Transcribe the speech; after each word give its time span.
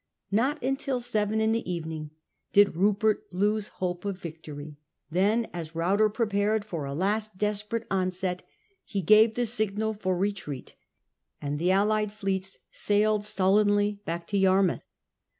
Not 0.31 0.63
until 0.63 0.99
7 0.99 1.39
in 1.39 1.51
the 1.51 1.71
evening 1.71 2.09
did 2.53 2.75
Rupert 2.75 3.27
lose 3.31 3.67
hope 3.67 4.03
of 4.03 4.17
victory. 4.19 4.79
Then, 5.11 5.47
as 5.53 5.75
Ruyter 5.75 6.09
prepared 6.09 6.65
for 6.65 6.85
a 6.85 6.95
last 6.95 7.37
desperate 7.37 7.85
onset, 7.91 8.41
he 8.83 9.03
gave 9.03 9.35
the 9.35 9.45
signal 9.45 9.93
for 9.93 10.17
retreat, 10.17 10.73
and 11.39 11.59
the 11.59 11.69
allied 11.69 12.11
fleets 12.11 12.57
sailed 12.71 13.23
sullenly 13.23 13.99
back 14.03 14.25
to 14.29 14.39
Yarmouth. 14.39 14.81